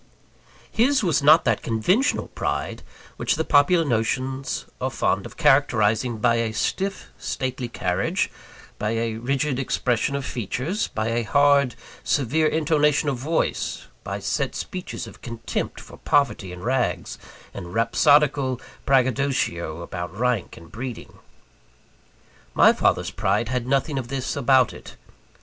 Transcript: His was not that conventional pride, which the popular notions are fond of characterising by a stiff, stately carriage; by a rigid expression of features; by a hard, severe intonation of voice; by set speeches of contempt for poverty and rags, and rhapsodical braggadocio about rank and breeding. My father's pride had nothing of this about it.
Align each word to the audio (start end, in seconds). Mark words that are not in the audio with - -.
His 0.71 1.03
was 1.03 1.21
not 1.21 1.45
that 1.45 1.61
conventional 1.61 2.29
pride, 2.29 2.81
which 3.17 3.35
the 3.35 3.43
popular 3.43 3.85
notions 3.85 4.65
are 4.81 4.89
fond 4.89 5.27
of 5.27 5.37
characterising 5.37 6.17
by 6.17 6.37
a 6.37 6.53
stiff, 6.53 7.09
stately 7.19 7.67
carriage; 7.67 8.31
by 8.79 8.93
a 8.93 9.17
rigid 9.17 9.59
expression 9.59 10.15
of 10.15 10.25
features; 10.25 10.87
by 10.87 11.09
a 11.09 11.21
hard, 11.21 11.75
severe 12.03 12.47
intonation 12.47 13.09
of 13.09 13.17
voice; 13.17 13.89
by 14.03 14.17
set 14.17 14.55
speeches 14.55 15.05
of 15.05 15.21
contempt 15.21 15.79
for 15.79 15.97
poverty 15.97 16.51
and 16.51 16.63
rags, 16.63 17.19
and 17.53 17.71
rhapsodical 17.75 18.59
braggadocio 18.87 19.83
about 19.83 20.17
rank 20.17 20.57
and 20.57 20.71
breeding. 20.71 21.19
My 22.55 22.73
father's 22.73 23.11
pride 23.11 23.49
had 23.49 23.67
nothing 23.67 23.99
of 23.99 24.07
this 24.07 24.35
about 24.35 24.73
it. 24.73 24.95